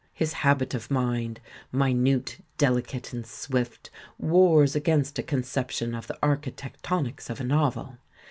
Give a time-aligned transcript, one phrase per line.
[0.13, 1.39] His habit of mind—
[1.71, 7.99] minute, delicate and swift— wars against a conception of the archi tectonics of a novel.